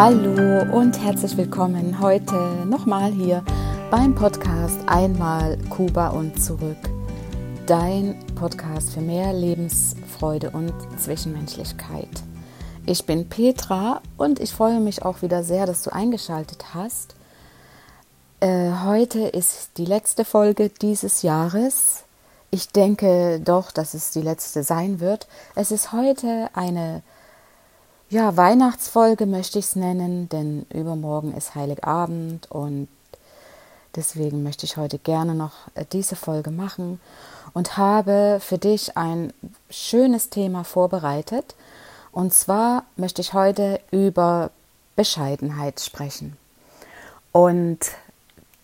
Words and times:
Hallo 0.00 0.62
und 0.76 0.96
herzlich 1.02 1.36
willkommen 1.36 1.98
heute 1.98 2.36
nochmal 2.66 3.10
hier 3.10 3.42
beim 3.90 4.14
Podcast 4.14 4.78
Einmal 4.86 5.58
Kuba 5.70 6.10
und 6.10 6.40
zurück. 6.40 6.76
Dein 7.66 8.16
Podcast 8.36 8.92
für 8.92 9.00
mehr 9.00 9.32
Lebensfreude 9.32 10.50
und 10.50 10.72
Zwischenmenschlichkeit. 11.00 12.08
Ich 12.86 13.06
bin 13.06 13.28
Petra 13.28 14.00
und 14.16 14.38
ich 14.38 14.52
freue 14.52 14.78
mich 14.78 15.02
auch 15.02 15.20
wieder 15.22 15.42
sehr, 15.42 15.66
dass 15.66 15.82
du 15.82 15.92
eingeschaltet 15.92 16.74
hast. 16.74 17.16
Äh, 18.38 18.70
heute 18.84 19.26
ist 19.26 19.78
die 19.78 19.84
letzte 19.84 20.24
Folge 20.24 20.68
dieses 20.68 21.22
Jahres. 21.22 22.04
Ich 22.52 22.68
denke 22.68 23.40
doch, 23.40 23.72
dass 23.72 23.94
es 23.94 24.12
die 24.12 24.22
letzte 24.22 24.62
sein 24.62 25.00
wird. 25.00 25.26
Es 25.56 25.72
ist 25.72 25.90
heute 25.90 26.50
eine 26.54 27.02
ja, 28.10 28.36
Weihnachtsfolge 28.36 29.26
möchte 29.26 29.58
ich 29.58 29.66
es 29.66 29.76
nennen, 29.76 30.28
denn 30.28 30.66
übermorgen 30.72 31.34
ist 31.34 31.54
Heiligabend 31.54 32.50
und 32.50 32.88
deswegen 33.96 34.42
möchte 34.42 34.64
ich 34.64 34.76
heute 34.76 34.98
gerne 34.98 35.34
noch 35.34 35.52
äh, 35.74 35.84
diese 35.92 36.16
Folge 36.16 36.50
machen 36.50 37.00
und 37.52 37.76
habe 37.76 38.38
für 38.40 38.58
dich 38.58 38.96
ein 38.96 39.32
schönes 39.70 40.30
Thema 40.30 40.64
vorbereitet. 40.64 41.54
Und 42.10 42.32
zwar 42.32 42.84
möchte 42.96 43.20
ich 43.20 43.34
heute 43.34 43.80
über 43.90 44.50
Bescheidenheit 44.96 45.80
sprechen. 45.80 46.36
Und 47.32 47.78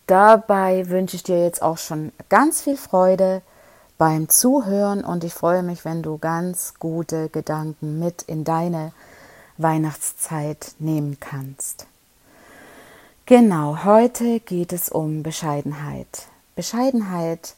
dabei 0.07 0.89
wünsche 0.89 1.15
ich 1.15 1.23
dir 1.23 1.43
jetzt 1.43 1.61
auch 1.61 1.77
schon 1.77 2.11
ganz 2.29 2.61
viel 2.61 2.77
Freude 2.77 3.41
beim 3.97 4.27
Zuhören 4.27 5.05
und 5.05 5.23
ich 5.23 5.33
freue 5.33 5.63
mich, 5.63 5.85
wenn 5.85 6.01
du 6.01 6.17
ganz 6.17 6.73
gute 6.79 7.29
Gedanken 7.29 7.99
mit 7.99 8.23
in 8.23 8.43
deine 8.43 8.91
Weihnachtszeit 9.57 10.75
nehmen 10.79 11.19
kannst. 11.19 11.87
Genau, 13.25 13.83
heute 13.83 14.39
geht 14.39 14.71
es 14.71 14.89
um 14.89 15.23
Bescheidenheit. 15.23 16.27
Bescheidenheit 16.55 17.55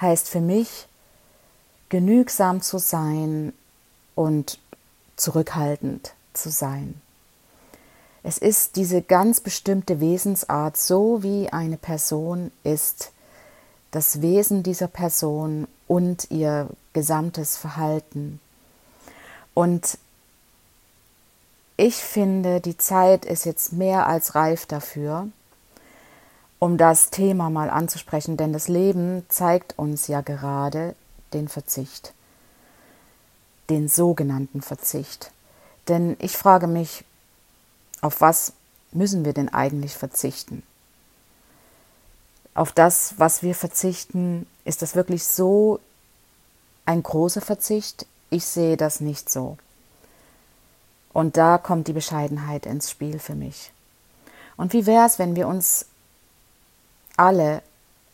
heißt 0.00 0.28
für 0.28 0.40
mich, 0.40 0.86
genügsam 1.88 2.60
zu 2.62 2.78
sein 2.78 3.52
und 4.14 4.58
zurückhaltend 5.16 6.14
zu 6.34 6.50
sein. 6.50 7.00
Es 8.22 8.36
ist 8.36 8.76
diese 8.76 9.00
ganz 9.00 9.40
bestimmte 9.40 10.00
Wesensart, 10.00 10.76
so 10.76 11.22
wie 11.22 11.48
eine 11.50 11.78
Person 11.78 12.52
ist, 12.64 13.12
das 13.90 14.20
Wesen 14.20 14.62
dieser 14.62 14.88
Person 14.88 15.66
und 15.88 16.30
ihr 16.30 16.68
gesamtes 16.92 17.56
Verhalten. 17.56 18.40
Und 19.54 19.98
ich 21.80 21.96
finde, 21.96 22.60
die 22.60 22.76
Zeit 22.76 23.24
ist 23.24 23.46
jetzt 23.46 23.72
mehr 23.72 24.06
als 24.06 24.34
reif 24.34 24.66
dafür, 24.66 25.28
um 26.58 26.76
das 26.76 27.08
Thema 27.08 27.48
mal 27.48 27.70
anzusprechen, 27.70 28.36
denn 28.36 28.52
das 28.52 28.68
Leben 28.68 29.24
zeigt 29.30 29.78
uns 29.78 30.06
ja 30.06 30.20
gerade 30.20 30.94
den 31.32 31.48
Verzicht, 31.48 32.12
den 33.70 33.88
sogenannten 33.88 34.60
Verzicht. 34.60 35.30
Denn 35.88 36.18
ich 36.18 36.36
frage 36.36 36.66
mich, 36.66 37.02
auf 38.02 38.20
was 38.20 38.52
müssen 38.92 39.24
wir 39.24 39.32
denn 39.32 39.48
eigentlich 39.48 39.96
verzichten? 39.96 40.62
Auf 42.52 42.72
das, 42.72 43.14
was 43.16 43.42
wir 43.42 43.54
verzichten, 43.54 44.46
ist 44.66 44.82
das 44.82 44.94
wirklich 44.94 45.24
so 45.24 45.80
ein 46.84 47.02
großer 47.02 47.40
Verzicht? 47.40 48.04
Ich 48.28 48.44
sehe 48.44 48.76
das 48.76 49.00
nicht 49.00 49.30
so. 49.30 49.56
Und 51.12 51.36
da 51.36 51.58
kommt 51.58 51.88
die 51.88 51.92
Bescheidenheit 51.92 52.66
ins 52.66 52.90
Spiel 52.90 53.18
für 53.18 53.34
mich. 53.34 53.72
Und 54.56 54.72
wie 54.72 54.86
wäre 54.86 55.06
es, 55.06 55.18
wenn 55.18 55.36
wir 55.36 55.48
uns 55.48 55.86
alle 57.16 57.62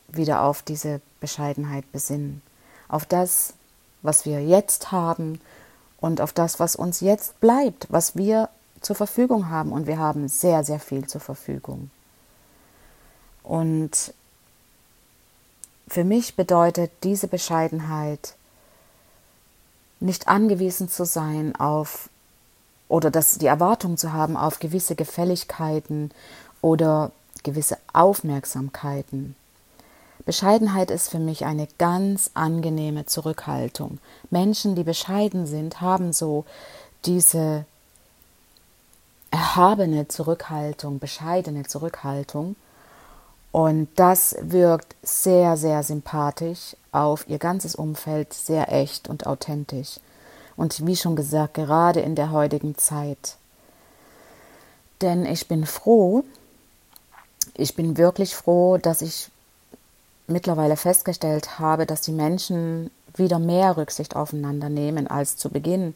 wieder 0.08 0.42
auf 0.42 0.62
diese 0.62 1.00
Bescheidenheit 1.20 1.90
besinnen, 1.92 2.42
auf 2.88 3.04
das, 3.04 3.54
was 4.02 4.24
wir 4.24 4.42
jetzt 4.42 4.92
haben 4.92 5.40
und 6.00 6.20
auf 6.20 6.32
das, 6.32 6.60
was 6.60 6.76
uns 6.76 7.00
jetzt 7.00 7.40
bleibt, 7.40 7.86
was 7.90 8.16
wir 8.16 8.48
zur 8.80 8.96
Verfügung 8.96 9.50
haben. 9.50 9.72
Und 9.72 9.86
wir 9.86 9.98
haben 9.98 10.28
sehr, 10.28 10.64
sehr 10.64 10.80
viel 10.80 11.06
zur 11.06 11.20
Verfügung. 11.20 11.90
Und 13.42 14.14
für 15.88 16.04
mich 16.04 16.36
bedeutet 16.36 16.90
diese 17.02 17.28
Bescheidenheit, 17.28 18.34
nicht 19.98 20.28
angewiesen 20.28 20.88
zu 20.88 21.04
sein 21.04 21.56
auf 21.56 22.10
oder 22.88 23.10
das, 23.10 23.38
die 23.38 23.47
Erwartung 23.47 23.97
zu 23.97 24.12
haben 24.12 24.36
auf 24.36 24.58
gewisse 24.58 24.94
Gefälligkeiten 24.94 26.10
oder 26.60 27.10
gewisse 27.42 27.78
Aufmerksamkeiten. 27.92 29.36
Bescheidenheit 30.24 30.91
ist 30.91 31.08
für 31.08 31.20
mich 31.20 31.44
eine 31.44 31.69
ganz 31.78 32.32
angenehme 32.34 33.06
Zurückhaltung. 33.06 33.98
Menschen, 34.30 34.75
die 34.75 34.82
bescheiden 34.82 35.46
sind, 35.46 35.80
haben 35.80 36.12
so 36.12 36.44
diese 37.04 37.64
erhabene 39.30 40.08
Zurückhaltung, 40.08 40.98
bescheidene 40.98 41.64
Zurückhaltung. 41.64 42.56
Und 43.52 43.88
das 43.94 44.36
wirkt 44.41 44.96
sehr, 45.02 45.56
sehr 45.56 45.82
sympathisch 45.82 46.76
auf 46.91 47.28
ihr 47.28 47.38
ganzes 47.38 47.76
Umfeld, 47.76 48.34
sehr 48.34 48.72
echt 48.72 49.08
und 49.08 49.26
authentisch 49.26 50.00
und 50.56 50.87
wie 50.87 50.97
schon 50.97 51.17
gesagt, 51.17 51.55
gerade 51.55 52.00
in 52.00 52.15
der 52.15 52.31
heutigen 52.31 52.77
Zeit. 52.78 53.37
Denn 55.03 55.27
ich 55.27 55.49
bin 55.49 55.67
froh, 55.67 56.25
ich 57.55 57.75
bin 57.75 57.97
wirklich 57.97 58.34
froh, 58.34 58.78
dass 58.78 59.03
ich 59.03 59.31
mittlerweile 60.27 60.77
festgestellt 60.77 61.59
habe, 61.59 61.87
dass 61.87 62.00
die 62.00 62.12
Menschen 62.12 62.91
wieder 63.15 63.39
mehr 63.39 63.77
Rücksicht 63.77 64.17
aufeinander 64.17 64.69
nehmen 64.69 65.06
als 65.06 65.37
zu 65.37 65.50
Beginn 65.50 65.94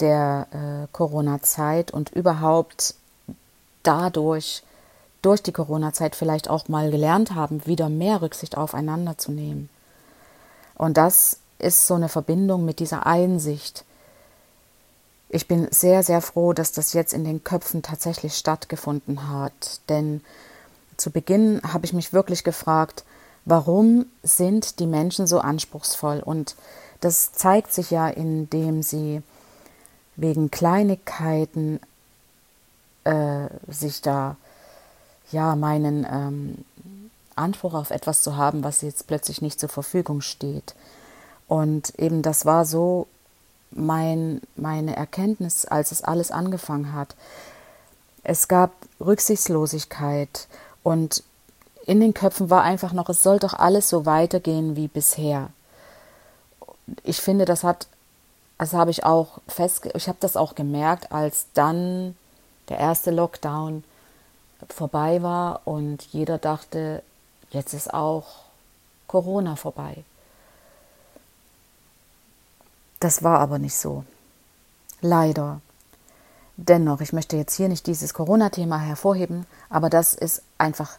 der 0.00 0.46
äh, 0.52 0.86
Corona-Zeit 0.92 1.90
und 1.90 2.10
überhaupt 2.10 2.94
dadurch, 3.82 4.62
durch 5.22 5.42
die 5.42 5.52
Corona-Zeit 5.52 6.14
vielleicht 6.14 6.48
auch 6.48 6.68
mal 6.68 6.90
gelernt 6.90 7.34
haben, 7.34 7.66
wieder 7.66 7.88
mehr 7.88 8.22
Rücksicht 8.22 8.56
aufeinander 8.56 9.18
zu 9.18 9.32
nehmen. 9.32 9.68
Und 10.76 10.96
das 10.96 11.38
ist 11.58 11.86
so 11.86 11.94
eine 11.94 12.08
Verbindung 12.08 12.64
mit 12.64 12.78
dieser 12.78 13.06
Einsicht. 13.06 13.84
Ich 15.28 15.46
bin 15.46 15.68
sehr, 15.70 16.02
sehr 16.02 16.22
froh, 16.22 16.52
dass 16.52 16.72
das 16.72 16.92
jetzt 16.92 17.12
in 17.12 17.24
den 17.24 17.44
Köpfen 17.44 17.82
tatsächlich 17.82 18.34
stattgefunden 18.34 19.28
hat. 19.28 19.80
Denn 19.88 20.22
zu 20.96 21.10
Beginn 21.10 21.60
habe 21.62 21.84
ich 21.84 21.92
mich 21.92 22.12
wirklich 22.12 22.44
gefragt, 22.44 23.04
warum 23.44 24.06
sind 24.22 24.78
die 24.78 24.86
Menschen 24.86 25.26
so 25.26 25.40
anspruchsvoll? 25.40 26.20
Und 26.20 26.56
das 27.00 27.32
zeigt 27.32 27.72
sich 27.72 27.90
ja, 27.90 28.08
indem 28.08 28.82
sie 28.82 29.22
wegen 30.16 30.50
Kleinigkeiten 30.50 31.80
äh, 33.04 33.48
sich 33.68 34.00
da 34.00 34.36
ja 35.30 35.54
meinen 35.56 36.06
ähm, 36.10 36.64
Anspruch 37.36 37.74
auf 37.74 37.90
etwas 37.90 38.22
zu 38.22 38.36
haben, 38.36 38.64
was 38.64 38.82
jetzt 38.82 39.06
plötzlich 39.06 39.42
nicht 39.42 39.60
zur 39.60 39.68
Verfügung 39.68 40.20
steht. 40.20 40.74
Und 41.48 41.98
eben 41.98 42.22
das 42.22 42.44
war 42.46 42.64
so 42.64 43.06
mein, 43.70 44.40
meine 44.56 44.96
Erkenntnis, 44.96 45.64
als 45.64 45.92
es 45.92 46.02
alles 46.02 46.30
angefangen 46.30 46.92
hat. 46.92 47.16
Es 48.22 48.48
gab 48.48 48.72
Rücksichtslosigkeit 49.00 50.48
und 50.82 51.22
in 51.86 52.00
den 52.00 52.12
Köpfen 52.12 52.50
war 52.50 52.62
einfach 52.62 52.92
noch, 52.92 53.08
es 53.08 53.22
soll 53.22 53.38
doch 53.38 53.54
alles 53.54 53.88
so 53.88 54.04
weitergehen 54.04 54.76
wie 54.76 54.88
bisher. 54.88 55.48
Ich 57.02 57.20
finde, 57.20 57.46
das 57.46 57.64
hat, 57.64 57.86
das 58.58 58.74
habe 58.74 58.90
ich 58.90 59.04
auch 59.04 59.38
fest, 59.48 59.88
ich 59.94 60.08
habe 60.08 60.18
das 60.20 60.36
auch 60.36 60.54
gemerkt, 60.54 61.12
als 61.12 61.46
dann 61.54 62.14
der 62.68 62.78
erste 62.78 63.10
Lockdown 63.10 63.84
vorbei 64.68 65.22
war 65.22 65.62
und 65.64 66.02
jeder 66.12 66.36
dachte, 66.36 67.02
jetzt 67.50 67.72
ist 67.72 67.94
auch 67.94 68.26
Corona 69.06 69.56
vorbei. 69.56 70.04
Das 73.00 73.22
war 73.22 73.40
aber 73.40 73.58
nicht 73.58 73.76
so. 73.76 74.04
Leider. 75.00 75.60
Dennoch, 76.56 77.00
ich 77.00 77.12
möchte 77.12 77.36
jetzt 77.36 77.54
hier 77.54 77.68
nicht 77.68 77.86
dieses 77.86 78.14
Corona-Thema 78.14 78.78
hervorheben, 78.80 79.46
aber 79.70 79.90
das 79.90 80.14
ist 80.14 80.42
einfach 80.58 80.98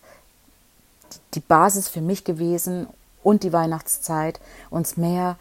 die 1.33 1.41
Basis 1.41 1.89
für 1.89 2.01
mich 2.01 2.23
gewesen 2.23 2.87
und 3.23 3.43
die 3.43 3.51
Weihnachtszeit, 3.51 4.39
uns 4.69 4.95
mehr 4.95 5.37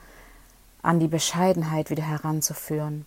an 0.82 0.98
die 0.98 1.06
Bescheidenheit 1.06 1.90
wieder 1.90 2.02
heranzuführen. 2.02 3.06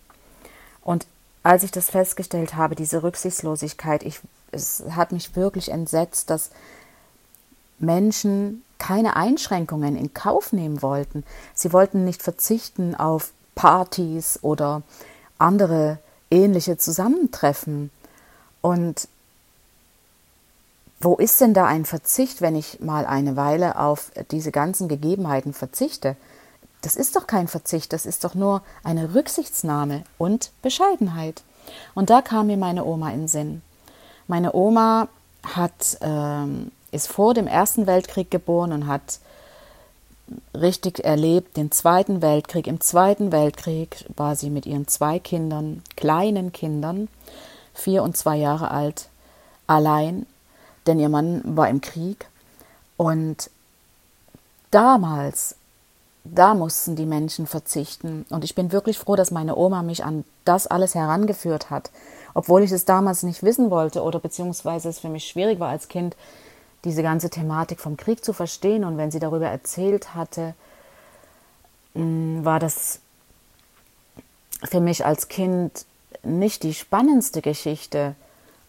Und 0.82 1.06
als 1.44 1.64
ich 1.64 1.72
das 1.72 1.90
festgestellt 1.90 2.56
habe, 2.56 2.76
diese 2.76 3.04
Rücksichtslosigkeit, 3.04 4.04
ich, 4.04 4.22
es 4.52 4.84
hat 4.92 5.12
mich 5.12 5.36
wirklich 5.36 5.70
entsetzt, 5.70 6.30
dass 6.30 6.52
Menschen 7.80 8.64
keine 8.78 9.16
Einschränkungen 9.16 9.96
in 9.96 10.14
Kauf 10.14 10.54
nehmen 10.54 10.82
wollten. 10.82 11.24
Sie 11.54 11.74
wollten 11.74 12.06
nicht 12.06 12.22
verzichten 12.24 12.96
auf 12.96 13.32
Partys 13.56 14.40
oder 14.42 14.82
andere 15.38 16.00
ähnliche 16.30 16.78
Zusammentreffen. 16.78 17.92
Und 18.62 19.08
wo 21.00 21.16
ist 21.16 21.42
denn 21.42 21.54
da 21.54 21.66
ein 21.66 21.86
Verzicht, 21.86 22.42
wenn 22.42 22.56
ich 22.56 22.80
mal 22.80 23.06
eine 23.06 23.36
Weile 23.36 23.80
auf 23.80 24.12
diese 24.30 24.52
ganzen 24.52 24.88
Gegebenheiten 24.88 25.54
verzichte? 25.54 26.16
Das 26.82 26.96
ist 26.96 27.16
doch 27.16 27.28
kein 27.28 27.48
Verzicht, 27.48 27.94
das 27.94 28.06
ist 28.06 28.24
doch 28.24 28.36
nur 28.36 28.62
eine 28.84 29.14
Rücksichtsnahme 29.14 30.04
und 30.18 30.52
Bescheidenheit. 30.62 31.44
Und 31.94 32.10
da 32.10 32.22
kam 32.22 32.48
mir 32.48 32.58
meine 32.58 32.86
Oma 32.86 33.12
in 33.12 33.28
Sinn. 33.28 33.62
Meine 34.28 34.54
Oma 34.54 35.08
hat, 35.44 35.98
ähm, 36.02 36.72
ist 36.92 37.08
vor 37.08 37.34
dem 37.34 37.48
Ersten 37.48 37.88
Weltkrieg 37.88 38.32
geboren 38.32 38.72
und 38.72 38.88
hat 38.88 39.20
richtig 40.54 41.04
erlebt 41.04 41.58
den 41.58 41.72
Zweiten 41.72 42.22
Weltkrieg. 42.22 42.68
Im 42.68 42.82
Zweiten 42.82 43.32
Weltkrieg 43.32 44.06
war 44.16 44.36
sie 44.36 44.50
mit 44.50 44.66
ihren 44.66 44.88
zwei 44.88 45.20
Kindern, 45.20 45.82
kleinen 45.96 46.52
Kindern, 46.52 47.08
vier 47.74 48.04
und 48.04 48.18
zwei 48.18 48.38
Jahre 48.38 48.72
alt, 48.72 49.10
allein, 49.68 50.26
denn 50.88 51.00
ihr 51.00 51.10
Mann 51.10 51.42
war 51.44 51.70
im 51.70 51.82
Krieg. 51.82 52.28
Und 52.98 53.50
damals, 54.70 55.56
da 56.24 56.54
mussten 56.54 56.96
die 56.96 57.06
Menschen 57.06 57.48
verzichten. 57.48 58.26
Und 58.30 58.44
ich 58.44 58.56
bin 58.56 58.72
wirklich 58.72 59.00
froh, 59.00 59.16
dass 59.16 59.32
meine 59.32 59.56
Oma 59.56 59.82
mich 59.82 60.04
an 60.04 60.24
das 60.46 60.68
alles 60.68 60.96
herangeführt 60.96 61.70
hat, 61.70 61.92
obwohl 62.34 62.64
ich 62.64 62.72
es 62.72 62.86
damals 62.86 63.24
nicht 63.24 63.44
wissen 63.44 63.72
wollte 63.72 64.04
oder 64.04 64.20
beziehungsweise 64.20 64.90
es 64.90 65.00
für 65.00 65.10
mich 65.10 65.28
schwierig 65.28 65.60
war 65.60 65.70
als 65.70 65.88
Kind, 65.88 66.16
diese 66.84 67.04
ganze 67.04 67.30
Thematik 67.30 67.80
vom 67.80 67.98
Krieg 67.98 68.24
zu 68.24 68.34
verstehen. 68.34 68.84
Und 68.84 68.98
wenn 68.98 69.12
sie 69.12 69.20
darüber 69.20 69.48
erzählt 69.48 70.16
hatte, 70.16 70.54
mm, 71.94 72.44
war 72.44 72.60
das 72.60 73.00
für 74.64 74.80
mich 74.80 75.06
als 75.06 75.28
Kind 75.28 75.86
nicht 76.24 76.64
die 76.64 76.74
spannendste 76.74 77.42
Geschichte. 77.42 78.16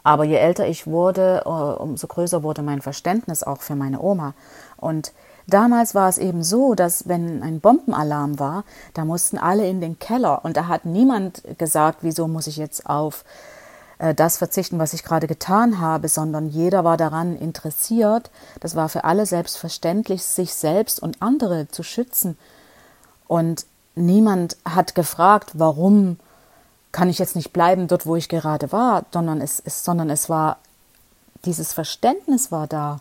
Aber 0.03 0.25
je 0.25 0.37
älter 0.37 0.67
ich 0.67 0.87
wurde, 0.87 1.43
äh, 1.45 1.49
umso 1.49 2.07
größer 2.07 2.43
wurde 2.43 2.63
mein 2.63 2.83
Verständnis 2.83 3.43
auch 3.43 3.63
für 3.63 3.77
meine 3.77 4.01
Oma. 4.01 4.35
Und 4.77 5.13
damals 5.47 5.95
war 5.95 6.09
es 6.09 6.19
eben 6.19 6.43
so, 6.43 6.75
dass 6.75 7.09
wenn 7.09 7.43
ein 7.43 7.61
Bombenalarm 7.61 8.39
war, 8.39 8.65
da 8.95 9.05
mussten 9.05 9.39
alle 9.39 9.69
in 9.69 9.81
den 9.81 9.99
Keller 9.99 10.45
und 10.45 10.57
da 10.57 10.67
hat 10.67 10.85
niemand 10.85 11.43
gesagt, 11.59 11.99
wieso 12.03 12.27
muss 12.27 12.47
ich 12.47 12.57
jetzt 12.57 12.87
auf 12.87 13.25
das 14.03 14.39
verzichten, 14.39 14.81
was 14.81 14.95
ich 14.95 15.05
gerade 15.05 15.29
getan 15.29 15.79
habe, 15.79 16.09
sondern 16.09 16.49
jeder 16.49 16.83
war 16.83 16.97
daran 16.97 17.37
interessiert, 17.37 18.31
das 18.59 18.75
war 18.75 18.89
für 18.89 19.05
alle 19.05 19.27
selbstverständlich, 19.27 20.25
sich 20.25 20.55
selbst 20.55 21.01
und 21.01 21.23
andere 21.23 21.69
zu 21.69 21.85
schützen. 21.85 22.37
Und 23.29 23.65
niemand 23.95 24.57
hat 24.65 24.97
gefragt, 24.97 25.53
warum 25.55 26.19
kann 26.91 27.09
ich 27.09 27.21
jetzt 27.21 27.37
nicht 27.37 27.53
bleiben 27.53 27.87
dort, 27.87 28.05
wo 28.05 28.17
ich 28.17 28.29
gerade 28.29 28.73
war, 28.73 29.05
sondern 29.13 29.41
es, 29.41 29.63
es, 29.65 29.85
sondern 29.85 30.11
es 30.11 30.29
war, 30.29 30.59
dieses 31.45 31.73
Verständnis 31.73 32.51
war 32.51 32.67
da, 32.67 33.01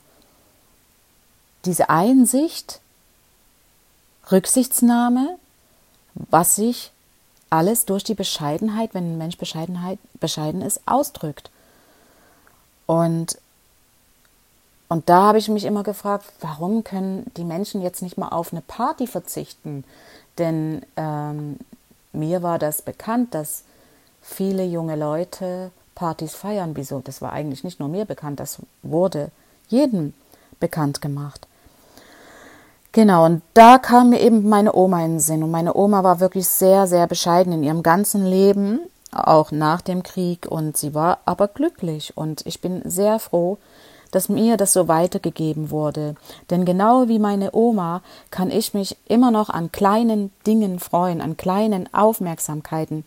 diese 1.66 1.90
Einsicht, 1.90 2.80
Rücksichtsnahme, 4.32 5.38
was 6.14 6.60
ich 6.60 6.92
alles 7.52 7.86
durch 7.86 8.04
die 8.04 8.16
Bescheidenheit, 8.16 8.96
wenn 8.96 9.14
ein 9.14 9.18
Mensch 9.18 9.38
Bescheidenheit, 9.38 10.00
bescheiden 10.20 10.62
ist, 10.62 10.82
ausdrückt. 10.88 11.52
Und, 12.88 13.38
und 14.88 15.10
da 15.10 15.24
habe 15.24 15.38
ich 15.38 15.50
mich 15.50 15.66
immer 15.66 15.84
gefragt, 15.84 16.26
warum 16.40 16.84
können 16.84 17.30
die 17.38 17.44
Menschen 17.44 17.82
jetzt 17.82 18.02
nicht 18.02 18.18
mal 18.18 18.30
auf 18.30 18.52
eine 18.52 18.62
Party 18.62 19.06
verzichten? 19.06 19.84
Denn 20.38 20.82
ähm, 20.96 21.60
mir 22.14 22.42
war 22.42 22.58
das 22.58 22.82
bekannt, 22.82 23.36
dass 23.36 23.64
viele 24.22 24.64
junge 24.64 24.96
Leute 24.96 25.72
Partys 25.94 26.34
feiern. 26.34 26.76
Wieso? 26.76 27.02
Das 27.02 27.22
war 27.22 27.34
eigentlich 27.34 27.64
nicht 27.64 27.80
nur 27.80 27.90
mir 27.90 28.06
bekannt, 28.06 28.40
das 28.40 28.60
wurde 28.82 29.30
jedem 29.68 30.14
bekannt 30.60 31.02
gemacht. 31.02 31.48
Genau, 32.94 33.26
und 33.26 33.42
da 33.54 33.78
kam 33.78 34.10
mir 34.10 34.20
eben 34.20 34.50
meine 34.50 34.76
Oma 34.76 35.06
in 35.06 35.12
den 35.12 35.20
Sinn. 35.22 35.44
Und 35.44 35.52
meine 35.52 35.76
Oma 35.76 36.04
war 36.04 36.20
wirklich 36.20 36.48
sehr, 36.48 36.88
sehr 36.88 37.08
bescheiden 37.08 37.54
in 37.54 37.64
ihrem 37.64 37.84
ganzen 37.84 38.26
Leben, 38.26 38.82
auch 39.14 39.52
nach 39.52 39.82
dem 39.82 40.04
Krieg. 40.04 40.46
Und 40.50 40.76
sie 40.76 40.94
war 40.94 41.20
aber 41.26 41.48
glücklich. 41.48 42.18
Und 42.18 42.46
ich 42.46 42.60
bin 42.60 42.82
sehr 42.84 43.20
froh, 43.20 43.58
dass 44.12 44.28
mir 44.28 44.58
das 44.58 44.74
so 44.74 44.90
weitergegeben 44.90 45.72
wurde. 45.72 46.16
Denn 46.50 46.66
genau 46.66 47.08
wie 47.08 47.20
meine 47.20 47.56
Oma 47.56 48.02
kann 48.30 48.52
ich 48.52 48.74
mich 48.74 48.98
immer 49.08 49.32
noch 49.32 49.50
an 49.50 49.72
kleinen 49.72 50.34
Dingen 50.46 50.80
freuen, 50.80 51.22
an 51.22 51.38
kleinen 51.38 51.88
Aufmerksamkeiten. 51.94 53.06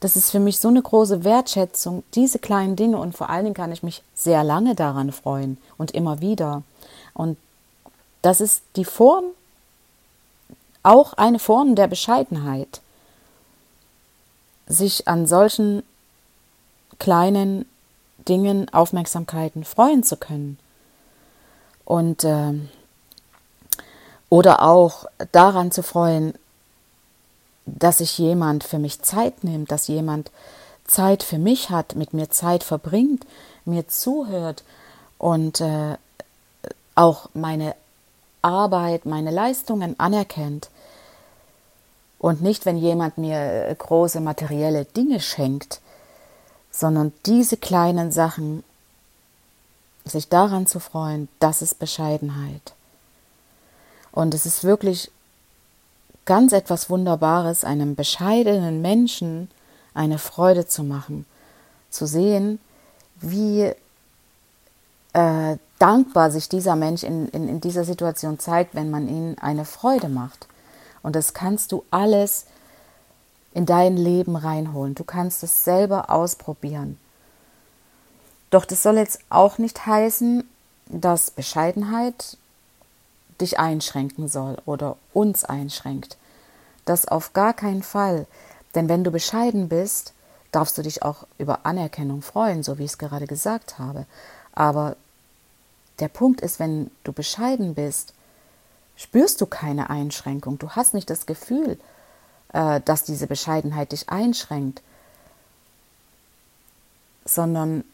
Das 0.00 0.16
ist 0.16 0.30
für 0.30 0.40
mich 0.40 0.60
so 0.60 0.68
eine 0.68 0.80
große 0.80 1.24
Wertschätzung, 1.24 2.04
diese 2.14 2.38
kleinen 2.38 2.74
Dinge. 2.74 2.96
Und 2.96 3.14
vor 3.14 3.28
allen 3.28 3.44
Dingen 3.44 3.54
kann 3.54 3.70
ich 3.70 3.82
mich 3.82 4.02
sehr 4.14 4.44
lange 4.44 4.74
daran 4.74 5.12
freuen 5.12 5.58
und 5.76 5.90
immer 5.90 6.22
wieder. 6.22 6.62
Und 7.12 7.36
das 8.22 8.40
ist 8.40 8.62
die 8.76 8.84
Form, 8.84 9.24
auch 10.82 11.14
eine 11.14 11.38
Form 11.38 11.74
der 11.74 11.88
Bescheidenheit, 11.88 12.80
sich 14.66 15.08
an 15.08 15.26
solchen 15.26 15.82
kleinen 16.98 17.66
Dingen, 18.28 18.68
Aufmerksamkeiten 18.72 19.64
freuen 19.64 20.02
zu 20.02 20.16
können. 20.16 20.58
Und 21.84 22.24
äh, 22.24 22.52
oder 24.28 24.62
auch 24.62 25.06
daran 25.32 25.72
zu 25.72 25.82
freuen, 25.82 26.34
dass 27.66 27.98
sich 27.98 28.16
jemand 28.18 28.64
für 28.64 28.78
mich 28.78 29.02
Zeit 29.02 29.44
nimmt, 29.44 29.70
dass 29.70 29.88
jemand 29.88 30.30
Zeit 30.84 31.22
für 31.22 31.38
mich 31.38 31.70
hat, 31.70 31.94
mit 31.94 32.14
mir 32.14 32.30
Zeit 32.30 32.62
verbringt, 32.64 33.26
mir 33.64 33.88
zuhört 33.88 34.62
und 35.18 35.60
äh, 35.60 35.96
auch 36.94 37.28
meine 37.34 37.74
Arbeit, 38.42 39.06
meine 39.06 39.30
Leistungen 39.30 39.98
anerkennt. 39.98 40.70
Und 42.18 42.42
nicht, 42.42 42.66
wenn 42.66 42.76
jemand 42.76 43.18
mir 43.18 43.38
äh, 43.68 43.74
große 43.74 44.20
materielle 44.20 44.84
Dinge 44.84 45.20
schenkt, 45.20 45.80
sondern 46.70 47.12
diese 47.26 47.56
kleinen 47.56 48.12
Sachen, 48.12 48.62
sich 50.04 50.28
daran 50.28 50.66
zu 50.66 50.80
freuen, 50.80 51.28
das 51.38 51.62
ist 51.62 51.78
Bescheidenheit. 51.78 52.74
Und 54.12 54.34
es 54.34 54.46
ist 54.46 54.64
wirklich 54.64 55.10
ganz 56.24 56.52
etwas 56.52 56.90
Wunderbares, 56.90 57.64
einem 57.64 57.94
bescheidenen 57.94 58.82
Menschen 58.82 59.50
eine 59.94 60.18
Freude 60.18 60.66
zu 60.66 60.82
machen, 60.84 61.26
zu 61.90 62.06
sehen, 62.06 62.58
wie 63.20 63.72
äh, 65.12 65.56
dankbar 65.78 66.30
sich 66.30 66.48
dieser 66.48 66.76
Mensch 66.76 67.02
in, 67.02 67.28
in, 67.28 67.48
in 67.48 67.60
dieser 67.60 67.84
Situation 67.84 68.38
zeigt, 68.38 68.74
wenn 68.74 68.90
man 68.90 69.08
ihm 69.08 69.36
eine 69.40 69.64
Freude 69.64 70.08
macht. 70.08 70.46
Und 71.02 71.16
das 71.16 71.34
kannst 71.34 71.72
du 71.72 71.84
alles 71.90 72.46
in 73.52 73.66
dein 73.66 73.96
Leben 73.96 74.36
reinholen. 74.36 74.94
Du 74.94 75.04
kannst 75.04 75.42
es 75.42 75.64
selber 75.64 76.10
ausprobieren. 76.10 76.98
Doch 78.50 78.64
das 78.64 78.82
soll 78.82 78.96
jetzt 78.96 79.20
auch 79.30 79.58
nicht 79.58 79.86
heißen, 79.86 80.44
dass 80.86 81.30
Bescheidenheit 81.30 82.36
dich 83.40 83.58
einschränken 83.58 84.28
soll 84.28 84.58
oder 84.66 84.96
uns 85.12 85.44
einschränkt. 85.44 86.18
Das 86.84 87.06
auf 87.06 87.32
gar 87.32 87.54
keinen 87.54 87.82
Fall. 87.82 88.26
Denn 88.74 88.88
wenn 88.88 89.04
du 89.04 89.10
bescheiden 89.10 89.68
bist, 89.68 90.12
darfst 90.52 90.76
du 90.76 90.82
dich 90.82 91.02
auch 91.02 91.26
über 91.38 91.64
Anerkennung 91.64 92.22
freuen, 92.22 92.62
so 92.62 92.78
wie 92.78 92.84
ich 92.84 92.92
es 92.92 92.98
gerade 92.98 93.26
gesagt 93.26 93.78
habe. 93.78 94.06
Aber 94.52 94.96
der 96.00 96.08
Punkt 96.08 96.40
ist, 96.40 96.58
wenn 96.58 96.90
du 97.04 97.12
bescheiden 97.12 97.74
bist, 97.74 98.14
spürst 98.96 99.40
du 99.40 99.46
keine 99.46 99.90
Einschränkung. 99.90 100.58
Du 100.58 100.70
hast 100.70 100.94
nicht 100.94 101.10
das 101.10 101.26
Gefühl, 101.26 101.78
äh, 102.52 102.80
dass 102.80 103.04
diese 103.04 103.26
Bescheidenheit 103.26 103.92
dich 103.92 104.08
einschränkt, 104.08 104.82
sondern, 107.24 107.84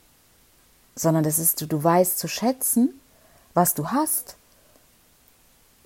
sondern 0.95 1.25
das 1.25 1.39
ist, 1.39 1.61
du, 1.61 1.67
du 1.67 1.83
weißt 1.83 2.19
zu 2.19 2.29
schätzen, 2.29 3.01
was 3.55 3.75
du 3.75 3.91
hast. 3.91 4.37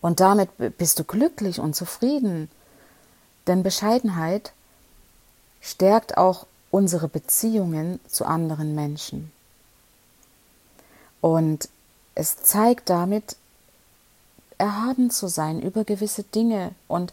Und 0.00 0.20
damit 0.20 0.50
bist 0.78 0.98
du 0.98 1.04
glücklich 1.04 1.60
und 1.60 1.74
zufrieden. 1.74 2.50
Denn 3.46 3.62
Bescheidenheit 3.62 4.52
stärkt 5.60 6.16
auch 6.16 6.46
unsere 6.70 7.08
Beziehungen 7.08 8.00
zu 8.06 8.24
anderen 8.24 8.74
Menschen. 8.74 9.32
Und 11.20 11.68
es 12.14 12.36
zeigt 12.42 12.90
damit, 12.90 13.36
erhaben 14.58 15.10
zu 15.10 15.28
sein 15.28 15.60
über 15.60 15.84
gewisse 15.84 16.22
Dinge. 16.22 16.72
Und 16.86 17.12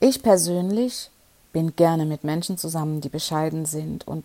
ich 0.00 0.22
persönlich 0.22 1.10
bin 1.52 1.74
gerne 1.76 2.04
mit 2.04 2.24
Menschen 2.24 2.58
zusammen, 2.58 3.00
die 3.00 3.08
bescheiden 3.08 3.66
sind. 3.66 4.06
Und 4.06 4.24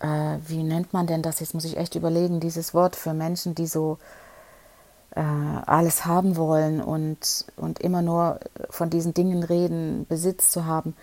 äh, 0.00 0.38
wie 0.46 0.62
nennt 0.62 0.92
man 0.92 1.06
denn 1.06 1.22
das? 1.22 1.40
Jetzt 1.40 1.54
muss 1.54 1.64
ich 1.64 1.76
echt 1.76 1.94
überlegen, 1.94 2.40
dieses 2.40 2.74
Wort 2.74 2.96
für 2.96 3.14
Menschen, 3.14 3.54
die 3.54 3.66
so 3.66 3.98
äh, 5.14 5.20
alles 5.20 6.06
haben 6.06 6.36
wollen 6.36 6.80
und, 6.80 7.44
und 7.56 7.80
immer 7.80 8.02
nur 8.02 8.40
von 8.70 8.90
diesen 8.90 9.14
Dingen 9.14 9.42
reden, 9.42 10.06
Besitz 10.08 10.50
zu 10.50 10.64
haben. 10.64 10.96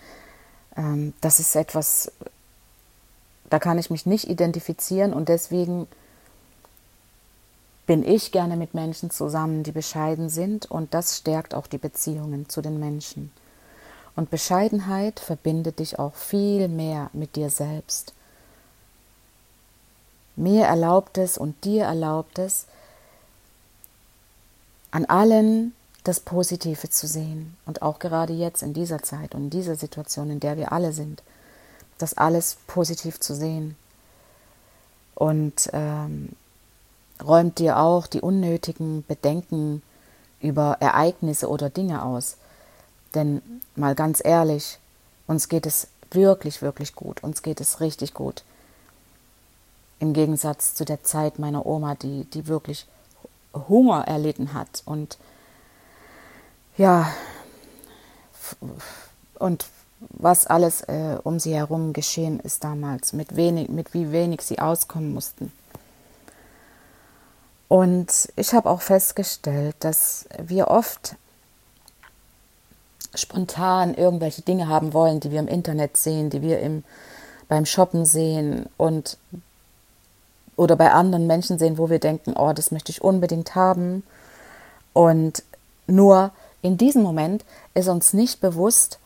Ähm, 0.76 1.14
das 1.20 1.40
ist 1.40 1.54
etwas, 1.56 2.10
da 3.50 3.58
kann 3.58 3.78
ich 3.78 3.90
mich 3.90 4.06
nicht 4.06 4.28
identifizieren 4.28 5.12
und 5.12 5.28
deswegen 5.28 5.86
bin 7.86 8.06
ich 8.06 8.32
gerne 8.32 8.56
mit 8.56 8.74
Menschen 8.74 9.10
zusammen, 9.10 9.62
die 9.62 9.72
bescheiden 9.72 10.28
sind 10.28 10.70
und 10.70 10.92
das 10.92 11.16
stärkt 11.16 11.54
auch 11.54 11.66
die 11.66 11.78
Beziehungen 11.78 12.48
zu 12.48 12.60
den 12.60 12.78
Menschen. 12.78 13.32
Und 14.14 14.30
Bescheidenheit 14.30 15.20
verbindet 15.20 15.78
dich 15.78 15.98
auch 15.98 16.14
viel 16.14 16.68
mehr 16.68 17.08
mit 17.12 17.36
dir 17.36 17.50
selbst. 17.50 18.12
Mir 20.36 20.66
erlaubt 20.66 21.18
es 21.18 21.38
und 21.38 21.64
dir 21.64 21.84
erlaubt 21.84 22.38
es, 22.38 22.66
an 24.90 25.04
allen 25.06 25.74
das 26.04 26.20
Positive 26.20 26.88
zu 26.90 27.06
sehen. 27.06 27.56
Und 27.66 27.82
auch 27.82 27.98
gerade 27.98 28.32
jetzt 28.32 28.62
in 28.62 28.74
dieser 28.74 29.02
Zeit 29.02 29.34
und 29.34 29.44
in 29.44 29.50
dieser 29.50 29.76
Situation, 29.76 30.30
in 30.30 30.40
der 30.40 30.56
wir 30.56 30.72
alle 30.72 30.92
sind, 30.92 31.22
das 31.98 32.14
alles 32.14 32.56
positiv 32.66 33.20
zu 33.20 33.34
sehen. 33.34 33.76
Und 35.14 35.68
ähm, 35.72 36.30
räumt 37.22 37.58
dir 37.58 37.78
auch 37.78 38.06
die 38.06 38.20
unnötigen 38.20 39.04
Bedenken 39.06 39.82
über 40.40 40.76
Ereignisse 40.80 41.48
oder 41.48 41.70
Dinge 41.70 42.04
aus. 42.04 42.36
Denn 43.14 43.42
mal 43.74 43.94
ganz 43.94 44.24
ehrlich, 44.24 44.78
uns 45.26 45.48
geht 45.48 45.66
es 45.66 45.88
wirklich, 46.10 46.62
wirklich 46.62 46.94
gut. 46.94 47.22
Uns 47.22 47.42
geht 47.42 47.60
es 47.60 47.80
richtig 47.80 48.14
gut. 48.14 48.44
Im 49.98 50.12
Gegensatz 50.12 50.74
zu 50.74 50.84
der 50.84 51.02
Zeit 51.02 51.38
meiner 51.38 51.66
Oma, 51.66 51.96
die, 51.96 52.24
die 52.24 52.46
wirklich 52.46 52.86
Hunger 53.52 54.06
erlitten 54.06 54.52
hat 54.52 54.82
und 54.84 55.18
ja, 56.76 57.12
und 59.38 59.66
was 60.00 60.46
alles 60.46 60.82
äh, 60.82 61.18
um 61.24 61.38
sie 61.38 61.54
herum 61.54 61.92
geschehen 61.92 62.40
ist 62.40 62.64
damals, 62.64 63.12
mit, 63.12 63.36
wenig, 63.36 63.68
mit 63.68 63.94
wie 63.94 64.12
wenig 64.12 64.42
sie 64.42 64.58
auskommen 64.58 65.12
mussten. 65.12 65.52
Und 67.68 68.32
ich 68.36 68.54
habe 68.54 68.70
auch 68.70 68.80
festgestellt, 68.80 69.76
dass 69.80 70.26
wir 70.42 70.68
oft 70.68 71.16
spontan 73.14 73.94
irgendwelche 73.94 74.42
Dinge 74.42 74.68
haben 74.68 74.92
wollen, 74.94 75.20
die 75.20 75.30
wir 75.30 75.40
im 75.40 75.48
Internet 75.48 75.96
sehen, 75.96 76.30
die 76.30 76.42
wir 76.42 76.60
im, 76.60 76.84
beim 77.48 77.66
Shoppen 77.66 78.04
sehen 78.04 78.66
und 78.76 79.18
oder 80.56 80.74
bei 80.74 80.90
anderen 80.90 81.26
Menschen 81.28 81.58
sehen, 81.58 81.78
wo 81.78 81.88
wir 81.88 82.00
denken, 82.00 82.34
oh, 82.36 82.52
das 82.52 82.72
möchte 82.72 82.90
ich 82.90 83.02
unbedingt 83.02 83.54
haben. 83.54 84.02
Und 84.92 85.44
nur 85.86 86.32
in 86.62 86.76
diesem 86.76 87.02
Moment 87.02 87.44
ist 87.74 87.88
uns 87.88 88.12
nicht 88.12 88.40
bewusst, 88.40 88.98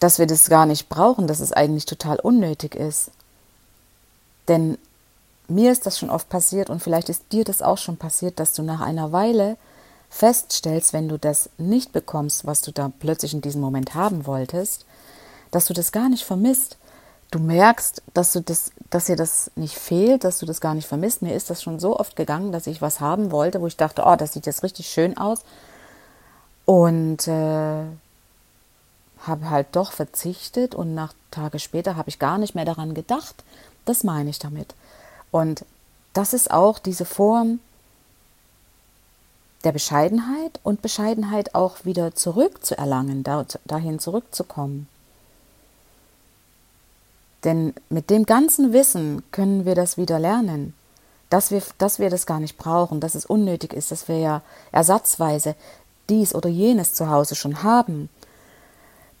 dass 0.00 0.18
wir 0.18 0.26
das 0.26 0.48
gar 0.48 0.66
nicht 0.66 0.88
brauchen, 0.88 1.26
dass 1.26 1.40
es 1.40 1.52
eigentlich 1.52 1.86
total 1.86 2.18
unnötig 2.20 2.74
ist. 2.74 3.10
Denn 4.48 4.78
mir 5.48 5.72
ist 5.72 5.86
das 5.86 5.98
schon 5.98 6.10
oft 6.10 6.28
passiert 6.28 6.70
und 6.70 6.82
vielleicht 6.82 7.08
ist 7.08 7.32
dir 7.32 7.44
das 7.44 7.62
auch 7.62 7.78
schon 7.78 7.96
passiert, 7.96 8.38
dass 8.40 8.52
du 8.52 8.62
nach 8.62 8.80
einer 8.80 9.12
Weile 9.12 9.56
feststellst, 10.10 10.92
wenn 10.92 11.08
du 11.08 11.18
das 11.18 11.50
nicht 11.58 11.92
bekommst, 11.92 12.46
was 12.46 12.62
du 12.62 12.72
da 12.72 12.90
plötzlich 13.00 13.34
in 13.34 13.40
diesem 13.40 13.60
Moment 13.60 13.94
haben 13.94 14.26
wolltest, 14.26 14.84
dass 15.50 15.66
du 15.66 15.74
das 15.74 15.92
gar 15.92 16.08
nicht 16.08 16.24
vermisst. 16.24 16.78
Du 17.30 17.40
merkst, 17.40 18.02
dass 18.14 18.32
du 18.32 18.40
das, 18.40 18.70
dass 18.88 19.06
dir 19.06 19.16
das 19.16 19.50
nicht 19.56 19.74
fehlt, 19.74 20.22
dass 20.22 20.38
du 20.38 20.46
das 20.46 20.60
gar 20.60 20.74
nicht 20.74 20.86
vermisst. 20.86 21.22
Mir 21.22 21.34
ist 21.34 21.50
das 21.50 21.62
schon 21.62 21.80
so 21.80 21.98
oft 21.98 22.14
gegangen, 22.14 22.52
dass 22.52 22.68
ich 22.68 22.80
was 22.80 23.00
haben 23.00 23.32
wollte, 23.32 23.60
wo 23.60 23.66
ich 23.66 23.76
dachte, 23.76 24.04
oh, 24.06 24.14
das 24.16 24.32
sieht 24.32 24.46
jetzt 24.46 24.62
richtig 24.62 24.88
schön 24.88 25.16
aus. 25.16 25.40
Und 26.64 27.26
äh, 27.26 27.84
habe 29.20 29.50
halt 29.50 29.68
doch 29.72 29.92
verzichtet 29.92 30.74
und 30.74 30.94
nach 30.94 31.14
Tage 31.30 31.58
später 31.58 31.96
habe 31.96 32.08
ich 32.08 32.18
gar 32.18 32.38
nicht 32.38 32.54
mehr 32.54 32.64
daran 32.64 32.94
gedacht. 32.94 33.44
Das 33.84 34.04
meine 34.04 34.30
ich 34.30 34.38
damit. 34.38 34.74
Und 35.30 35.64
das 36.12 36.32
ist 36.32 36.50
auch 36.50 36.78
diese 36.78 37.04
Form 37.04 37.60
der 39.64 39.72
Bescheidenheit 39.72 40.60
und 40.62 40.82
Bescheidenheit 40.82 41.54
auch 41.54 41.84
wieder 41.84 42.14
zurückzuerlangen, 42.14 43.24
dahin 43.64 43.98
zurückzukommen. 43.98 44.88
Denn 47.44 47.74
mit 47.88 48.10
dem 48.10 48.26
ganzen 48.26 48.72
Wissen 48.72 49.22
können 49.32 49.64
wir 49.64 49.74
das 49.74 49.96
wieder 49.96 50.18
lernen, 50.18 50.74
dass 51.30 51.50
wir, 51.50 51.62
dass 51.78 51.98
wir 51.98 52.10
das 52.10 52.26
gar 52.26 52.40
nicht 52.40 52.56
brauchen, 52.56 53.00
dass 53.00 53.14
es 53.14 53.26
unnötig 53.26 53.72
ist, 53.72 53.90
dass 53.90 54.08
wir 54.08 54.18
ja 54.18 54.42
ersatzweise 54.72 55.54
dies 56.08 56.34
oder 56.34 56.48
jenes 56.48 56.94
zu 56.94 57.10
Hause 57.10 57.34
schon 57.34 57.62
haben. 57.62 58.08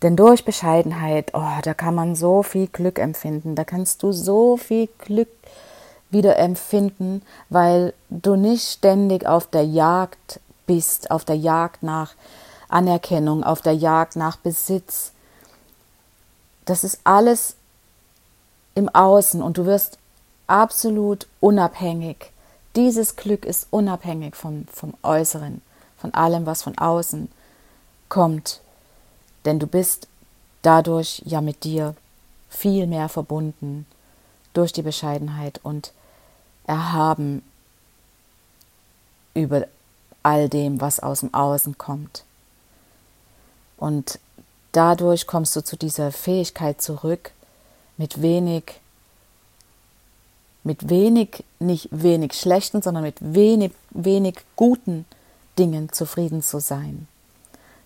Denn 0.06 0.14
durch 0.14 0.44
Bescheidenheit, 0.44 1.32
oh, 1.34 1.58
da 1.64 1.74
kann 1.74 1.96
man 1.96 2.14
so 2.14 2.44
viel 2.44 2.68
Glück 2.68 3.00
empfinden, 3.00 3.56
da 3.56 3.64
kannst 3.64 4.04
du 4.04 4.12
so 4.12 4.56
viel 4.56 4.88
Glück 4.98 5.26
wieder 6.10 6.38
empfinden, 6.38 7.22
weil 7.48 7.92
du 8.08 8.36
nicht 8.36 8.70
ständig 8.70 9.26
auf 9.26 9.48
der 9.48 9.66
Jagd 9.66 10.38
bist, 10.64 11.10
auf 11.10 11.24
der 11.24 11.36
Jagd 11.36 11.82
nach 11.82 12.14
Anerkennung, 12.68 13.42
auf 13.42 13.62
der 13.62 13.72
Jagd 13.72 14.14
nach 14.14 14.36
Besitz. 14.36 15.10
Das 16.66 16.84
ist 16.84 17.00
alles 17.02 17.56
im 18.76 18.88
Außen 18.88 19.42
und 19.42 19.58
du 19.58 19.66
wirst 19.66 19.98
absolut 20.46 21.26
unabhängig. 21.40 22.30
Dieses 22.76 23.16
Glück 23.16 23.44
ist 23.44 23.66
unabhängig 23.72 24.36
vom, 24.36 24.68
vom 24.72 24.94
Äußeren, 25.02 25.62
von 25.98 26.14
allem, 26.14 26.46
was 26.46 26.62
von 26.62 26.78
außen 26.78 27.28
kommt 28.08 28.60
denn 29.46 29.58
du 29.58 29.66
bist 29.66 30.08
dadurch 30.62 31.22
ja 31.24 31.40
mit 31.40 31.64
dir 31.64 31.94
viel 32.50 32.86
mehr 32.86 33.08
verbunden 33.08 33.86
durch 34.52 34.72
die 34.72 34.82
Bescheidenheit 34.82 35.60
und 35.62 35.92
erhaben 36.66 37.42
über 39.34 39.66
all 40.22 40.48
dem, 40.48 40.80
was 40.80 40.98
aus 40.98 41.20
dem 41.20 41.32
Außen 41.32 41.78
kommt. 41.78 42.24
Und 43.76 44.18
dadurch 44.72 45.26
kommst 45.26 45.54
du 45.54 45.62
zu 45.62 45.76
dieser 45.76 46.10
Fähigkeit 46.10 46.82
zurück, 46.82 47.30
mit 47.96 48.22
wenig, 48.22 48.80
mit 50.64 50.88
wenig, 50.88 51.44
nicht 51.60 51.88
wenig 51.92 52.32
schlechten, 52.32 52.82
sondern 52.82 53.04
mit 53.04 53.16
wenig, 53.20 53.72
wenig 53.90 54.38
guten 54.56 55.04
Dingen 55.58 55.92
zufrieden 55.92 56.42
zu 56.42 56.58
sein. 56.58 57.06